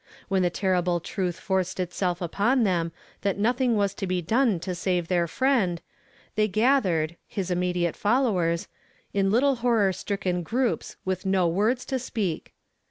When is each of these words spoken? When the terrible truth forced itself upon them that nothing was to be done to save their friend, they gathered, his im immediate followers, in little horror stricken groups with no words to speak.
When 0.29 0.41
the 0.41 0.49
terrible 0.49 0.99
truth 0.99 1.39
forced 1.39 1.79
itself 1.79 2.23
upon 2.23 2.63
them 2.63 2.91
that 3.21 3.37
nothing 3.37 3.75
was 3.75 3.93
to 3.93 4.07
be 4.07 4.19
done 4.19 4.59
to 4.61 4.73
save 4.73 5.09
their 5.09 5.27
friend, 5.27 5.79
they 6.33 6.47
gathered, 6.47 7.17
his 7.27 7.51
im 7.51 7.59
immediate 7.59 7.95
followers, 7.95 8.67
in 9.13 9.29
little 9.29 9.57
horror 9.57 9.93
stricken 9.93 10.41
groups 10.41 10.95
with 11.05 11.23
no 11.23 11.47
words 11.47 11.85
to 11.85 11.99
speak. 11.99 12.51